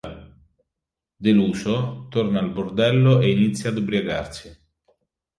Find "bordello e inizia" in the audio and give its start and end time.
2.51-3.69